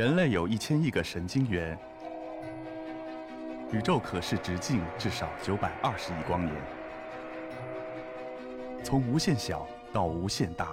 [0.00, 1.78] 人类有一千亿个神经元，
[3.70, 6.56] 宇宙可视直径至少九百二十亿光年。
[8.82, 10.72] 从无限小到无限大，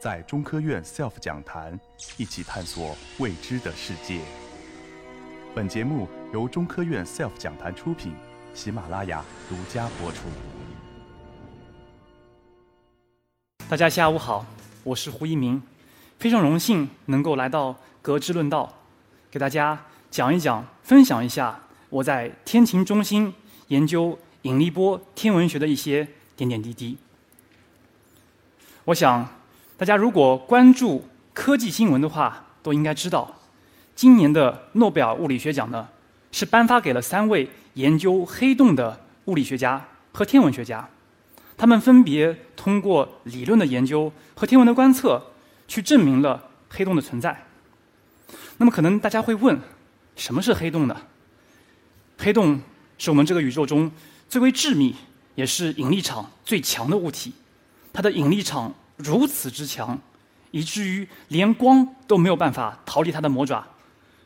[0.00, 1.78] 在中科院 SELF 讲坛
[2.16, 4.18] 一起探索未知的世界。
[5.54, 8.12] 本节目由中科院 SELF 讲坛出品，
[8.54, 10.26] 喜马拉雅独家播出。
[13.68, 14.44] 大家下午好，
[14.82, 15.62] 我是胡一鸣，
[16.18, 17.76] 非常荣幸能够来到
[18.08, 18.72] 格致论道，
[19.30, 19.78] 给大家
[20.10, 23.34] 讲一讲、分享一下我在天晴中心
[23.66, 26.96] 研究引力波天文学的一些点点滴滴。
[28.86, 29.28] 我想，
[29.76, 33.30] 大家如果关注科技新闻的话，都应该知道，
[33.94, 35.86] 今年的诺贝尔物理学奖呢，
[36.32, 40.88] 是颁发给了三位研究黑洞的物理学家和天文学家。
[41.58, 45.22] 他们分别通过理论的研究和天文的观测，
[45.66, 47.44] 去证明了黑洞的存在。
[48.58, 49.58] 那么，可能大家会问，
[50.16, 50.96] 什么是黑洞呢？
[52.18, 52.60] 黑洞
[52.98, 53.90] 是我们这个宇宙中
[54.28, 54.94] 最为致密，
[55.36, 57.32] 也是引力场最强的物体。
[57.92, 59.96] 它的引力场如此之强，
[60.50, 63.64] 以至于连光都没有办法逃离它的魔爪。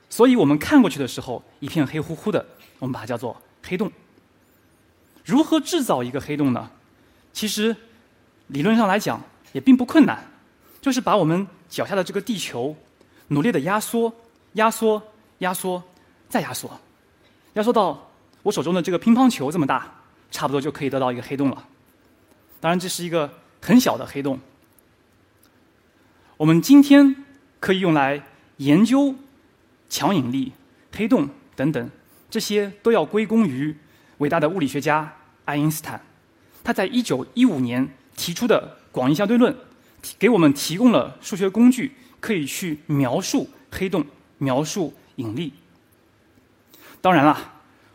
[0.08, 2.44] 所以我们看过去的时候，一片黑乎乎的，
[2.78, 3.92] 我们把它叫做黑洞。
[5.24, 6.70] 如何制造一个黑洞呢？
[7.34, 7.76] 其实，
[8.48, 9.22] 理论上来讲
[9.52, 10.26] 也并不困难，
[10.80, 12.74] 就是把我们脚下的这个地球
[13.28, 14.12] 努力的压缩、
[14.54, 15.02] 压缩、
[15.38, 15.82] 压缩，
[16.28, 16.70] 再压缩，
[17.54, 18.10] 压缩到
[18.42, 19.92] 我手中的这个乒乓球这么大，
[20.30, 21.66] 差不多就可以得到一个黑洞了。
[22.60, 24.38] 当然，这是一个很小的黑洞。
[26.36, 27.24] 我们今天
[27.60, 28.22] 可以用来
[28.56, 29.14] 研究
[29.88, 30.52] 强引力、
[30.92, 31.90] 黑洞等等，
[32.30, 33.76] 这些都要归功于
[34.18, 35.12] 伟大的物理学家
[35.44, 36.00] 爱因斯坦。
[36.64, 39.54] 他在一九一五年提出的广义相对论，
[40.18, 44.04] 给我们提供了数学工具，可以去描述黑洞、
[44.42, 45.52] 描述引力。
[47.00, 47.38] 当然了，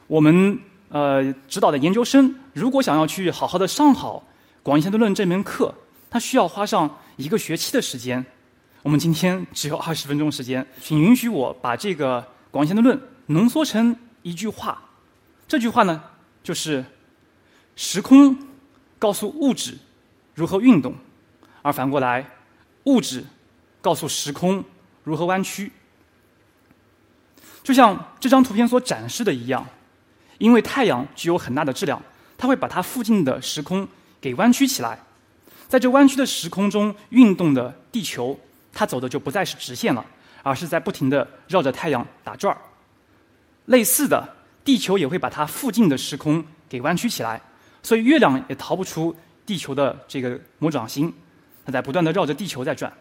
[0.08, 0.60] 我们
[0.90, 4.24] 呃指导的研究生如果想要去好好的上好
[4.64, 5.74] 广义相对论这门课，
[6.10, 8.26] 他需要花上一个学期的时间。
[8.82, 14.82] 我们今天只有 二十分钟时间，请允许我把这个广义相对论浓缩成一句话。
[15.48, 16.02] 这句话呢，
[16.42, 16.86] 就是
[17.76, 18.38] 时空。
[19.00, 19.78] 告诉物质
[20.34, 20.96] 如何运动，
[21.62, 22.28] 而反过来，
[22.86, 23.24] 物质
[23.80, 24.66] 告诉时空
[25.04, 25.72] 如何弯曲。
[27.64, 29.66] 就像这张图片所展示的一样，
[30.38, 32.02] 因为太阳具有很大的质量，
[32.38, 33.88] 它会把它附近的时空
[34.22, 35.00] 给弯曲起来。
[35.68, 38.40] 在这弯曲的时空中运动的地球，
[38.72, 40.06] 它走的就不再是直线了，
[40.44, 42.62] 而是在不停的绕着太阳打转儿。
[43.66, 47.42] 类似的，地球也会把它附近的时空给弯曲起来。
[47.84, 49.14] 所以月亮也逃不出
[49.46, 51.14] 地球的这个魔掌心，
[51.66, 52.92] 它在不断的绕着地球在转。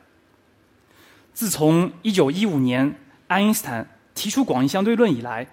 [1.32, 5.46] 自从1915年爱因斯坦提出广义相对论以来，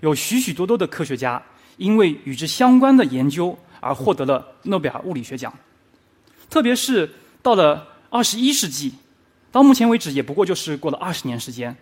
[0.00, 1.40] 有许许多多的科学家
[1.76, 5.54] 因为与之相关的研究而获得了诺贝尔物理学奖。
[6.50, 7.08] 特别是
[7.42, 8.94] 到了21世纪，
[9.52, 11.76] 到目前为止也不过就是过了二十年时间，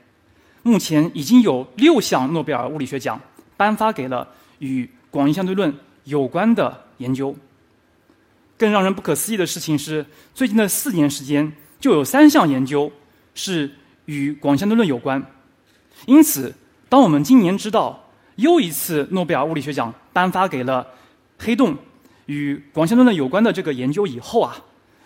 [0.63, 3.19] 目前已经有六项诺贝尔物理学奖
[3.57, 4.29] 颁发给了
[4.59, 5.75] 与广义相对论
[6.05, 6.83] 有关的。
[6.99, 7.35] 研究。
[8.57, 12.91] 更让人不可思议的事情是，最近的四年时间，就有三项研究
[13.35, 13.69] 是
[14.05, 15.21] 与广义相对论有关。
[16.07, 16.55] 因此，
[16.89, 20.87] 当我们今年知道又一次诺贝尔物理学奖颁发给了
[21.39, 21.77] 黑洞
[22.27, 24.57] 与广相对论有关的这个研究以后啊，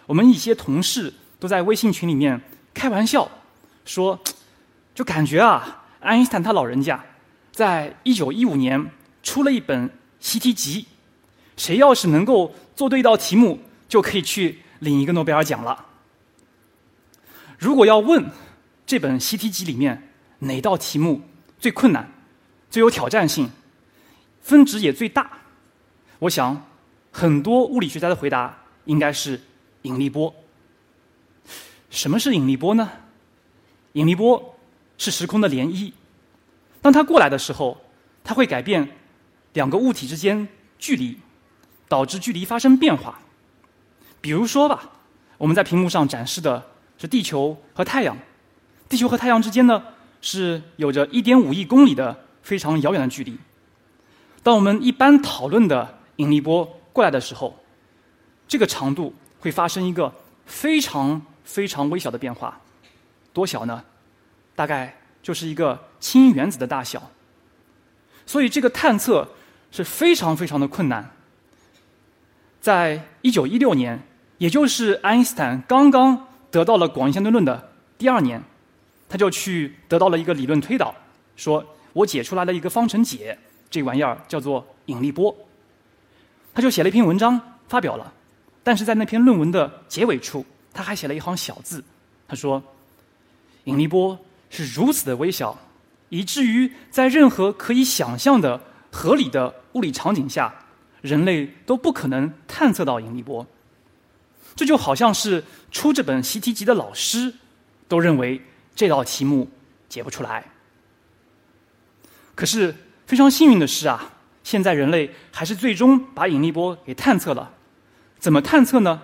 [0.07, 2.41] 我们一些同事都在微信群里面
[2.75, 3.29] 开玩笑
[3.85, 4.19] 说，
[4.95, 7.05] 就感觉啊，爱因斯坦他老人家
[7.53, 8.91] 在一九一五年
[9.23, 9.91] 出了一本
[10.21, 10.87] 习题集。
[11.57, 15.87] 谁要是能够做对一道题目，就可以去领一个诺贝尔奖了。
[17.59, 18.25] 如果要问
[18.87, 20.08] 这本习题集里面
[20.41, 21.23] 哪道题目
[21.59, 22.11] 最困难、
[22.71, 23.51] 最有挑战性、
[24.41, 25.31] 分值也最大，
[26.21, 26.67] 我想
[27.11, 29.41] 很多物理学家的回答应该是
[29.83, 30.35] 引力波。
[31.91, 32.91] 什么是引力波呢？
[33.93, 34.57] 引力波
[34.97, 35.93] 是时空的涟漪，
[36.81, 37.79] 当它过来的时候，
[38.23, 38.89] 它会改变
[39.53, 40.49] 两个物体之间
[40.79, 41.19] 距离。
[41.91, 43.19] 导致距离发生变化。
[44.21, 44.91] 比如说吧，
[45.39, 46.63] 我们在屏幕上展示的
[46.99, 48.15] 是地球和太阳，
[48.91, 49.83] 地球和太阳之间呢
[50.21, 53.39] 是有着一点五亿公里的非常遥远的距离。
[54.43, 57.59] 当我们一般讨论的引力波过来的时候，
[58.47, 60.13] 这个长度会发生一个
[60.47, 62.61] 非常非常微小的变化，
[63.33, 63.85] 多小呢？
[64.55, 67.11] 大概就是一个氢原子的大小。
[68.27, 69.29] 所以这个探测
[69.71, 71.11] 是非常非常的困难。
[72.61, 74.03] 在一九一六年，
[74.39, 78.43] 也就是爱因斯坦刚刚得到了广义相对论的第二年，
[79.09, 80.95] 他就去得到了一个理论推导，
[81.35, 81.65] 说
[81.95, 83.37] 我解出来了一个方程解，
[83.71, 85.35] 这玩意儿叫做引力波。
[86.55, 88.13] 他就写了一篇文章发表了，
[88.63, 90.45] 但是在那篇论文的结尾处，
[90.75, 91.83] 他还写了一行小字，
[92.27, 92.63] 他说
[93.65, 94.19] ：“引力波
[94.51, 95.57] 是如此的微小，
[96.11, 98.61] 以至于在任何可以想象的
[98.93, 100.55] 合理的物理场景下，
[101.01, 103.47] 人类都不可能探测到引力波。”
[104.55, 107.33] 这就好像是出这本习题集的老师
[107.89, 108.43] 都认为。
[108.79, 109.49] 这道题目
[109.89, 110.45] 解不出来，
[112.37, 112.73] 可是
[113.09, 114.13] 非常幸运的是啊，
[114.45, 117.51] 现在人类还是最终把引力波给探测了。
[118.21, 119.03] 怎么探测呢？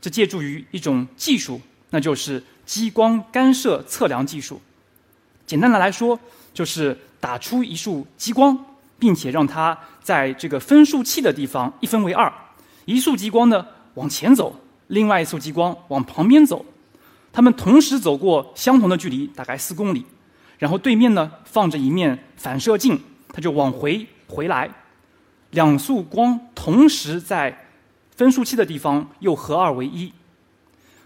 [0.00, 1.60] 这借助于一种技术，
[1.90, 4.62] 那就是激光干涉测量技术。
[5.44, 6.16] 简单的来说，
[6.54, 8.56] 就是打出一束激光，
[9.00, 12.32] 并且让它在这个分数器的地方一分为二，
[12.84, 16.64] 一束激光呢往前走，另外一束激光往旁边走。
[17.38, 20.04] 他们同时走过相同的距离，大概四公里，
[20.58, 23.00] 然后对面呢放着一面反射镜，
[23.32, 24.68] 它就往回回来，
[25.52, 27.68] 两束光同时在
[28.16, 30.12] 分数器的地方又合二为一。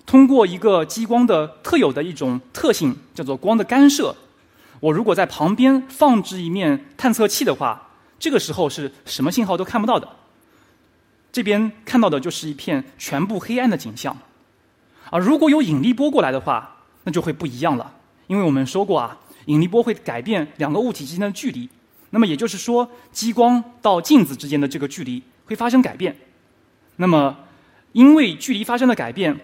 [0.07, 4.17] 通过一个激光的特有的一种特性，叫做光的干涉。
[4.81, 10.09] 我如果在旁边放置一面探测器的话，这个时候是什么信号都看不到的。
[11.31, 14.17] 这边看到的就是一片全部黑暗的景象。
[15.13, 16.75] 而如果有引力波过来的话，
[17.05, 17.93] 那就会不一样了。
[18.29, 21.69] 因为我们说过啊，引力波会改变两个物体之间的距离。
[22.11, 26.17] 那么也就是说，激光到镜子之间的这个距离会发生改变。
[26.97, 27.37] 那么，
[27.93, 29.39] 因为距离发生了改变，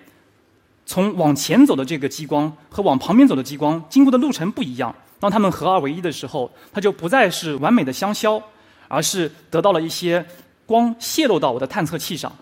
[0.86, 4.94] 从往前走的这个激光和往旁边走的激光经过的路程不一样。
[5.20, 8.42] 当它们合二为一的时候，它就不再是完美的相消，
[8.88, 10.24] 而是得到了一些
[10.64, 12.32] 光泄露到我的探测器上。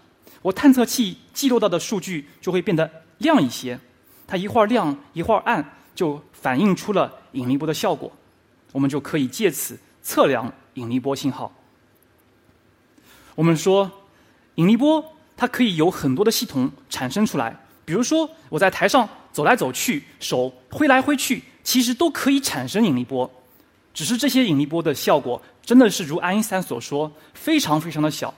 [0.42, 2.88] 我探测器记录到的数据就会变得。
[3.18, 3.78] 亮一些，
[4.26, 5.64] 它一会儿亮一会儿暗，
[5.94, 8.12] 就反映出了引力波的效果。
[8.72, 11.50] 我们就可以借此测量引力波信号。
[13.34, 13.90] 我们说，
[14.56, 15.04] 引力波
[15.36, 23.30] 它可以有很多的系统产生出来，比如说我在台上走来走去，手挥来挥去，其实都可以产生引力波。
[23.94, 28.32] 只是这些引力波的效果真的是如爱因斯坦所说，非常非常的小。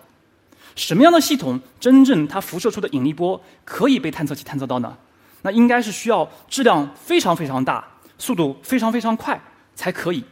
[0.79, 4.97] 什么样的系统真正它辐射出的引力波可以被探测器探测到呢？
[5.43, 7.85] 那应该是需要质量非常非常大、
[8.17, 9.41] 速度非常非常快
[9.75, 10.25] 才可以。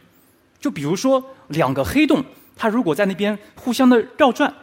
[0.57, 2.23] 就比如说两个黑洞，
[2.55, 4.53] 它如果在那边互相的绕转，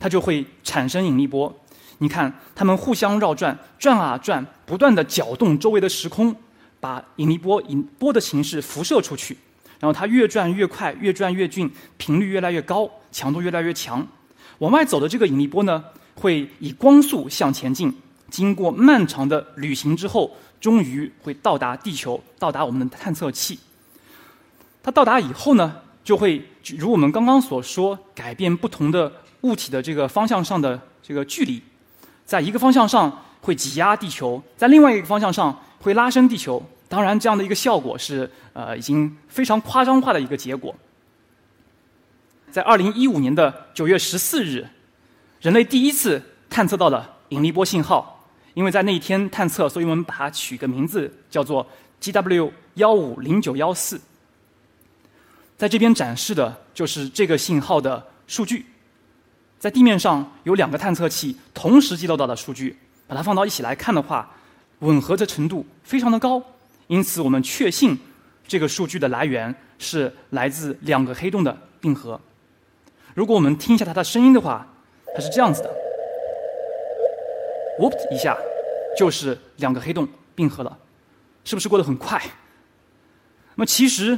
[0.00, 1.54] 它就会产生引力波。
[1.98, 6.34] 你看，它们互相绕转，转啊转，不断的搅动周围的时空，
[6.80, 9.36] 把引力波引波的形式辐射出去。
[9.78, 14.06] 然后它越转越快，越转越近，频率越来越高，强度越来越强。
[14.58, 15.84] 往外走的这个引力波呢，
[16.14, 17.94] 会以光速向前进，
[18.30, 23.58] 经过漫长的旅行之后，终于会到达地球，到达我们的探测器。
[24.82, 26.42] 它到达以后呢，就会
[26.76, 29.12] 如我们刚刚所说，改变不同的
[29.42, 31.62] 物体的这个方向上的这个距离，
[32.24, 36.62] 在一个方向上会挤压地球，在另外一个方向上会拉伸地球。
[36.88, 40.74] 当然，这样的一个效果是呃，已经非常夸张化的一个结果。
[42.50, 44.66] 在二零一五年的九月十四日，
[45.40, 48.14] 人类第一次探测到了引力波信号。
[48.54, 51.64] 因为在那一天探测，所以我们把它取个名字，叫做
[52.00, 54.00] GW 幺五零九幺四。
[55.56, 58.66] 在这边展示的就是这个信号的数据。
[59.60, 62.76] 在地面上有两个探测器同时记录到的数据，
[63.06, 64.28] 把它放到一起来看的话，
[64.80, 66.42] 吻合的程度非常的高。
[66.88, 67.96] 因此，我们确信
[68.48, 72.20] 这个数据的来源是来自两个黑洞的并合。
[73.18, 74.64] 如果我们听一下它的声音的话，
[75.12, 75.68] 它是这样子的
[77.80, 78.38] ，WOP 一下，
[78.96, 80.06] 就是两个黑洞
[80.36, 80.78] 并合了，
[81.42, 82.22] 是不是过得很快？
[83.56, 84.16] 那么其实，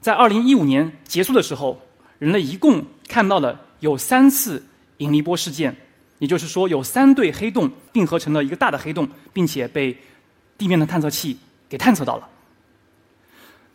[0.00, 1.80] 在二零一五年结束的时候，
[2.20, 4.64] 人类一共看到了有三次
[4.98, 5.74] 引力波事件，
[6.20, 9.98] 也就是说有三对黑洞并合成了一个大的黑洞，并且被
[10.56, 11.36] 地面的探测器
[11.68, 12.28] 给探测到了。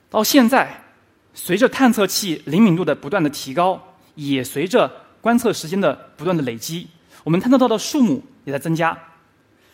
[0.09, 0.85] 到现在，
[1.33, 3.89] 随着探测器灵敏度的不断的提高。
[4.15, 4.91] 也随着
[5.21, 6.87] 观测时间的不断的累积，
[7.23, 8.97] 我们探测到的数目也在增加。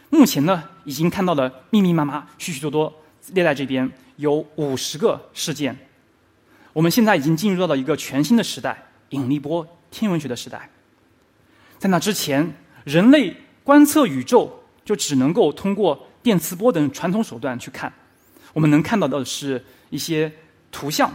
[0.09, 2.93] 目前呢，已经看到了密密麻麻、许许多多
[3.33, 5.77] 列在这边，有五十个事件。
[6.73, 10.69] 我们现在已经进入到了一个全新的时代——引力波天文学的时代。
[11.77, 12.51] 在那之前，
[12.83, 17.91] 人类观测宇宙就只能够通过电磁波等传统手段去看，
[18.53, 20.31] 我们能看到的是一些
[20.71, 21.11] 图像，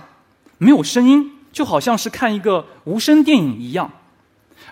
[0.58, 1.32] 没有声音。
[1.54, 3.88] 就好像是看一个无声电影一样，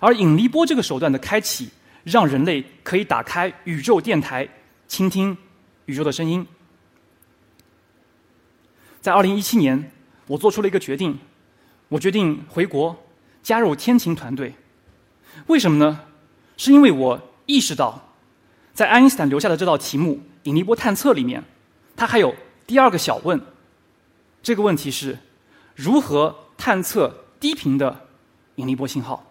[0.01, 1.71] 而引力波这个手段的开启，
[2.03, 4.47] 让人类可以打开宇宙电台，
[4.89, 5.35] 倾听
[5.87, 6.45] 宇宙的声音。
[9.01, 9.93] 在二零一七年，
[10.27, 11.17] 我做出了一个决定，
[11.89, 12.97] 我决定回国
[13.45, 14.53] 加入天晴团队。
[15.47, 16.01] 为什么呢？
[16.57, 18.09] 是因为我意识到，
[18.75, 21.45] 在爱因斯坦留下的这道题目——引力波探测里面，
[21.95, 22.35] 它还有
[22.67, 23.41] 第二个小问。
[24.43, 25.17] 这个问题是：
[25.77, 28.07] 如何探测低频的
[28.55, 29.25] 引力波信号？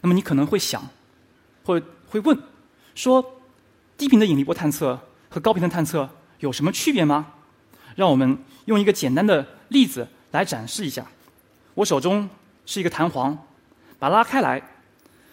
[0.00, 0.82] 那么你可能会想，
[1.62, 2.36] 会会问，
[2.96, 3.24] 说
[3.96, 4.98] 低频的引力波探测
[5.30, 6.10] 和高频的探测
[6.40, 7.34] 有什么区别吗？
[7.94, 11.06] 让我们用一个简单的例子来展示一下。
[11.74, 12.28] 我手中
[12.66, 13.38] 是一个弹簧，
[14.00, 14.60] 把它拉开来，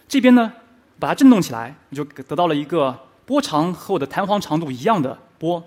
[0.07, 0.53] 这边呢
[0.99, 5.63] 把它振动起来，你就得到了一个波长和我的弹簧长度一样的波。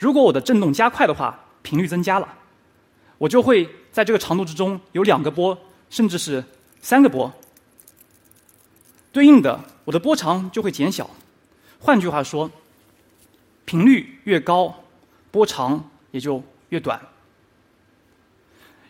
[0.00, 2.26] 如果我的振动加快的话，频率增加了，
[3.18, 5.56] 我就会在这个长度之中有两个波，
[5.90, 6.42] 甚至是
[6.80, 7.30] 三个波。
[9.12, 11.10] 对应的，我的波长就会减小。
[11.78, 12.50] 换句话说，
[13.66, 14.74] 频率越高，
[15.30, 16.98] 波长也就越短。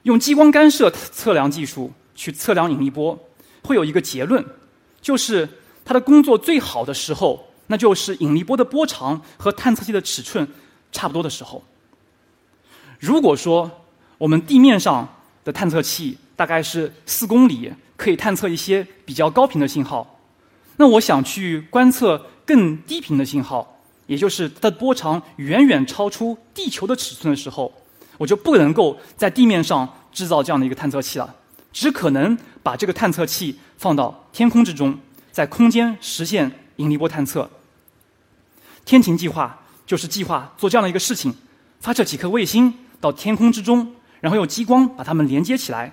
[0.05, 3.19] 用激光干涉测量技术去测量引力波，
[3.65, 4.45] 会有一个结论，
[5.01, 5.49] 就是
[5.85, 10.47] 它的工作最好的时候，那就是引力波的波长和探测器的尺寸
[10.93, 11.65] 差不多的时候。
[13.01, 13.82] 如果说
[14.23, 15.09] 我们地面上
[15.43, 17.73] 的探测器大概是四公里。
[17.95, 20.19] 可以探测一些比较高频的信号，
[20.77, 27.73] 那我想去观测更低频的信号，也就是它的波长远远超出地球的尺寸的时候，
[28.19, 31.33] 我就不能够在地面上制造这样的一个探测器了，
[31.73, 34.99] 只可能把这个探测器放到天空之中，
[35.31, 37.49] 在空间实现引力波探测。
[38.85, 41.33] 天晴计划就是计划做这样的一个事情，
[41.79, 45.93] 发射几颗卫星到天空之中，然后用激光把它们连接起来。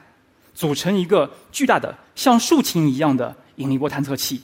[0.55, 4.41] 组成一个巨大的像竖琴一样的引力波探测器，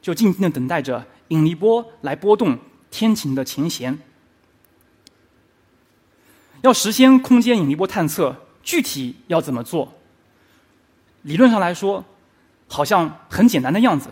[0.00, 2.58] 就静静的等待着引力波来拨动
[2.90, 3.96] 天琴的琴弦。
[6.62, 8.34] 要实现空间引力波探测，
[8.64, 9.92] 具体要怎么做？
[11.22, 12.04] 理论上来说，
[12.66, 14.08] 好像很简单的样子。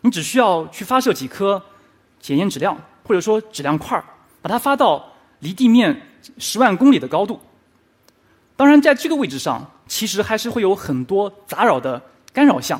[0.00, 1.62] 你只需要去发射几颗
[2.20, 4.04] 检验质量，或者说质量块儿，
[4.40, 6.00] 把它发到离地面
[6.38, 7.38] 十万公里的高度。
[8.60, 9.66] 当然，在这个位置上。
[9.86, 12.00] 其实还是会有很多杂扰的
[12.30, 12.78] 干扰项，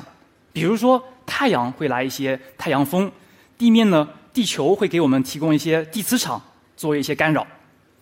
[0.53, 3.11] 比如说太阳会来一些太阳风，
[3.57, 6.39] 地面呢，地球会给我们提供一些地磁场
[6.77, 7.45] 作为一些干扰。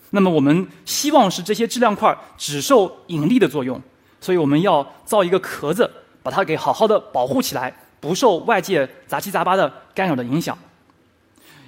[0.09, 3.81] 那么我们希望是这些质量块只受引力的作用，
[4.19, 5.89] 所以我们要造一个壳子，
[6.21, 10.55] 把它给好好的保护起来，不受外界杂七杂八的干扰的影响。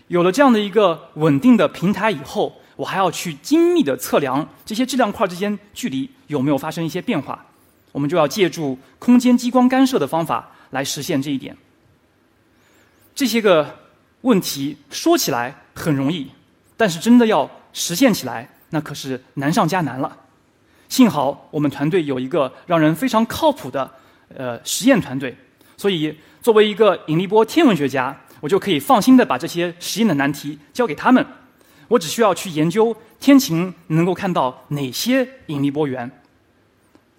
[0.10, 2.54] 有了这样的一个稳定的平台以后。
[2.82, 7.46] 我还要去精密的测量这些质量块之间距离有没有发生一些变化，
[7.92, 11.56] 我们就要借助空间激光干涉的方法来实现这一点。
[13.14, 13.78] 这些个
[14.22, 16.32] 问题说起来很容易，
[16.76, 20.18] 但是真的要实现起来，那可是难上加难了。
[20.90, 23.92] 幸好我们团队有一个让人非常靠谱的
[24.36, 25.38] 呃实验团队，
[25.78, 31.24] 所以作为一个引力波天文学家，我就可以放心的把这些实验的难题交给他们。
[31.92, 36.10] 我只需要去研究天晴能够看到哪些引力波源。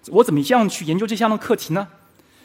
[0.07, 1.87] 我怎么样去研究这项的课题呢？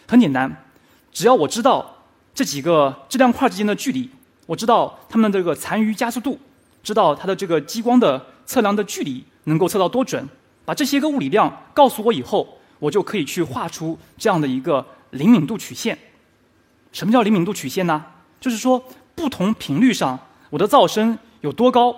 [0.06, 0.64] 很简单，
[1.10, 2.04] 只要我知道
[2.34, 4.10] 这几个质量块之间的距离，
[4.44, 6.38] 我知道它们这个残余加速度，
[6.82, 10.28] 知道它的这个激光的测量的距离能够测到多准，
[10.66, 15.98] 把这些个物理量告诉我以后，我就可以去画出这样的一个灵敏度曲线。
[16.92, 18.04] 什么叫灵敏度曲线呢？
[18.38, 20.18] 就是说不同频率上
[20.50, 21.96] 我的噪声有多高。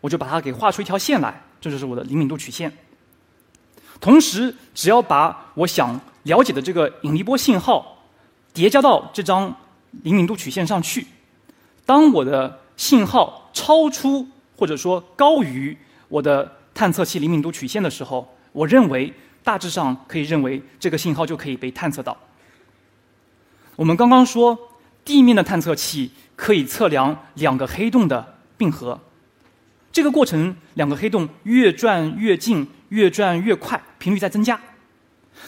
[0.00, 2.72] 我就把它给画出一条线来，这就是我的灵敏度曲线。
[4.00, 7.98] 同时，只要把我想了解的这个引力波信号
[8.52, 9.54] 叠加到这张
[10.02, 11.06] 灵敏度曲线上去，
[11.84, 15.76] 当我的信号超出或者说高于
[16.08, 19.12] 我的探测器灵敏度曲线的时候，我认为
[19.42, 22.16] 大致上可以认为这个信号就可以被探测到。
[23.74, 24.56] 我们刚刚说，
[25.04, 29.00] 地面的探测器可以测量两个黑洞的并合。
[29.90, 34.60] 这个过程，两个黑洞越转越近，越转越快，频率在增加。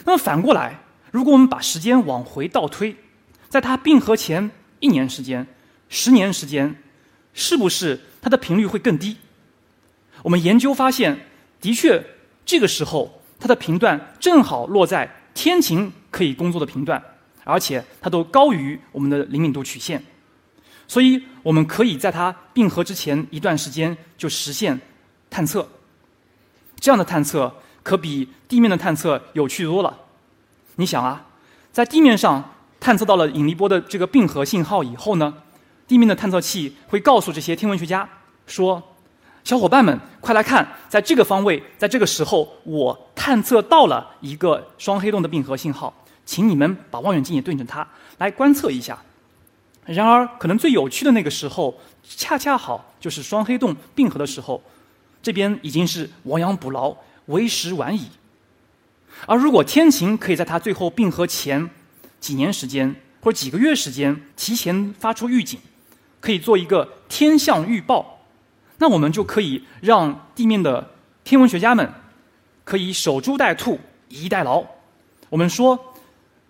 [0.05, 0.81] 那么反过来，
[1.11, 2.97] 如果我们把时间往回倒推，
[3.49, 5.47] 在它并合前一年时间、
[5.89, 6.75] 十年时间，
[7.35, 9.17] 是不是它的频率会更低？
[10.23, 11.27] 我们研究发现，
[11.61, 12.05] 的确，
[12.45, 17.03] 这个时候它的频段正好落在天晴可以工作的频段，
[17.45, 20.03] 而且它都高于我们的灵敏度曲线。
[20.91, 24.77] 所以，我们可以在它并合之前一段时间就实现
[25.31, 25.65] 探测。
[26.81, 27.55] 这样的探测
[27.85, 29.97] 可比地面的探测有趣多了。
[30.75, 31.27] 你想啊，
[31.71, 32.43] 在地面上
[32.81, 35.33] 探测到了引力波的这个并合信号以后呢，
[35.87, 38.09] 地面的探测器会告诉这些天文学家
[38.49, 38.83] 说
[39.45, 45.95] ：“小伙伴们，快来看，在这个方位，在这个时候，我探测到了一个双黑洞的并合信号，
[46.27, 47.87] 请你们把望远镜也对准它，
[48.19, 48.99] 来观测一下。
[49.93, 54.63] 然而，可能最有趣的那个时候，恰恰好就是双黑洞并合的时候，
[55.21, 56.95] 这边已经是亡羊补牢，
[57.27, 58.09] 为时晚矣。
[59.27, 61.69] 而如果天晴可以在它最后并合前
[62.21, 65.59] 几年时间或者几个月时间提前发出预警，
[66.21, 68.21] 可以做一个天象预报。
[68.79, 70.89] 那我们就可以让地面的
[71.25, 71.93] 天文学家们
[72.65, 73.79] 可以守株待兔，
[74.09, 74.65] 以逸待劳。
[75.29, 75.97] 我们说，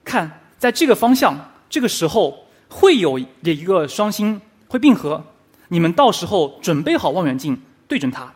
[0.05, 5.23] 看在这个方向，这个时候会有的一个双星会并合，
[5.69, 8.33] 你们到时候准备好望远镜对准它。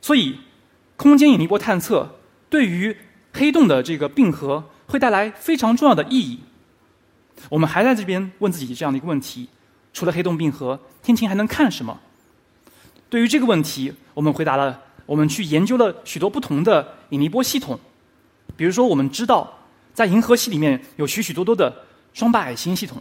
[0.00, 0.38] 所以，
[0.96, 2.96] 空间引力波探测对于
[3.32, 6.40] 黑洞的这个并合会带来非常重要的意义。
[7.48, 9.48] 我们还在这边问自己这样的一个问题：
[9.92, 11.98] 除了黑洞并合，天琴还能看什么？
[13.08, 17.78] 对于这个问题，我们回答了，我们去研究了许多不同的引力波系统。
[18.56, 19.58] 比如说，我们知道
[19.94, 21.74] 在银河系里面有许许多多的
[22.12, 23.00] 双白矮星系统，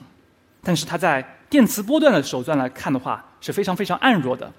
[0.63, 4.51] 但是它在电磁波段的手段来看的话是非常非常暗弱的，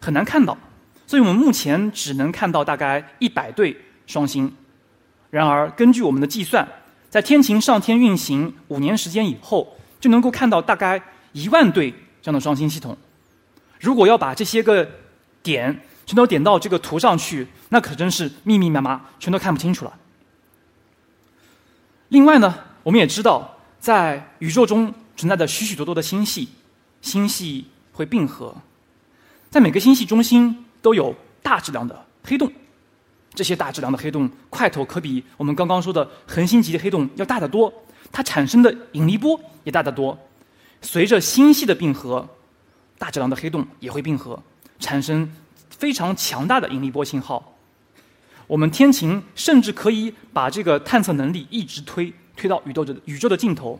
[0.00, 0.56] 很难看到。
[1.06, 4.52] 所以我们目前只能看到大概一百对双星。
[5.30, 6.66] 然而，根据我们的计算，
[7.10, 11.00] 在天琴上天运行五年时间以后，就能够看到大概
[11.32, 11.90] 一万对
[12.22, 12.96] 这样的双星系统。
[13.78, 14.88] 如果要把这些个
[15.42, 19.92] 点全都点到这个图上去，那可真是密密麻麻，全都看不清楚了。
[22.08, 23.55] 另外呢，我们也知道，
[23.86, 26.48] 在宇宙中存在着许许多多的星系，
[27.02, 28.52] 星系会并合，
[29.48, 32.50] 在每个星系中心都有大质量的黑洞，
[33.32, 37.72] 这些大质量的黑洞块头可比我们刚刚说的恒星级的黑洞要大得多，
[38.10, 40.18] 它产生的引力波也大得多。
[40.82, 42.28] 随着星系的并合。
[42.98, 44.42] 大质量的黑洞也会并合，
[44.80, 45.30] 产生
[45.70, 47.54] 非常强大的引力波信号。
[48.48, 53.78] 我们天琴甚至可以把这个探测能力一直推推到宇宙的宇宙的尽头。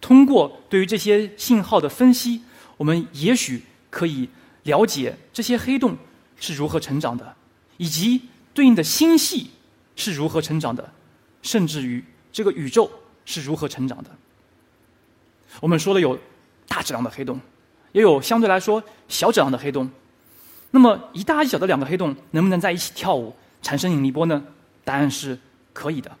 [0.00, 2.42] 通过对于这些信号的分析，
[2.76, 4.28] 我们也许可以
[4.64, 5.96] 了解这些黑洞
[6.38, 7.36] 是如何成长的，
[7.76, 9.50] 以及对应的星系
[9.96, 10.92] 是如何成长的，
[11.42, 12.90] 甚至于这个宇宙
[13.24, 14.10] 是如何成长的。
[15.60, 16.18] 我们说了有
[16.66, 17.40] 大质量的黑洞。
[17.92, 19.90] 也有相对来说小质量的黑洞，
[20.72, 24.44] 那么一大一小的两个黑洞能不能在一起跳舞产生引力波呢？
[24.84, 25.36] 答案是
[25.72, 26.14] 可以的。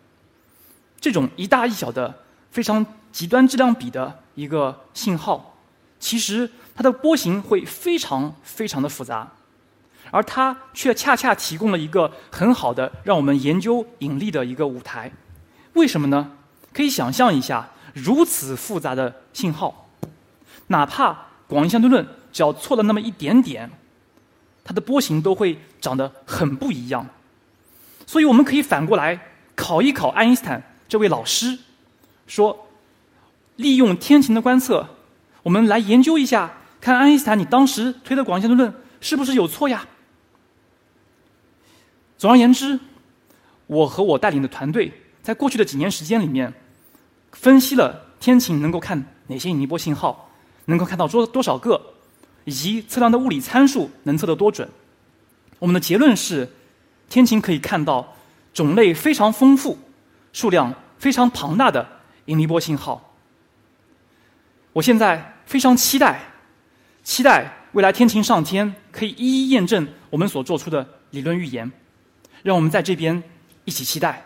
[0.98, 2.24] 这种一大一小的
[2.58, 5.54] 非常极端质量比的一个信号，
[6.00, 9.30] 其实它的波形会非常非常的复杂，
[10.10, 15.12] 而它却恰恰提供了一个很好的让我们研究引力的一个舞台。
[15.74, 16.32] 为什么呢？
[16.72, 19.88] 可以想象一下，如此复杂的信号，
[20.66, 23.70] 哪怕广义相对论只要错了那么一点点，
[24.64, 27.06] 它的波形都会长得很不一样。
[28.04, 31.56] 所以我们可以反过来考一考爱因斯坦这位老师，
[32.28, 32.68] 说
[33.56, 34.88] 利用天晴的观测，
[35.42, 39.84] 我们来研究一下，看爱因斯坦你当时推的广义相对论是不是有错呀？
[42.16, 42.78] 总而言之，
[43.66, 46.54] 我和我带领的团队在过去的几年时间里面，
[47.32, 50.26] 分析了天晴能够看哪些引力波信号。
[50.70, 51.80] 能够看到多多少个，
[52.44, 54.68] 以及测量的物理参数能测得多准？
[55.58, 56.46] 我们的结论是，
[57.08, 58.14] 天晴可以看到
[58.52, 59.78] 种类非常丰富、
[60.30, 61.97] 数量非常庞大的
[62.28, 63.12] 引力波信号。
[64.72, 66.20] 我现在非常期待，
[67.02, 71.70] 期待未来天晴上天可以一一验证我们所做出的理论预言。
[72.42, 73.22] 让我们在这边
[73.64, 74.24] 一起期待，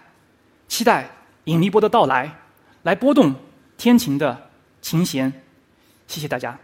[0.68, 1.08] 期待
[1.44, 2.38] 引力波的到来，
[2.82, 3.34] 来拨动
[3.76, 5.32] 天晴的琴弦。
[6.06, 6.58] 谢谢大家。